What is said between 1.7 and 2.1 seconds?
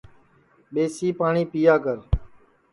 کر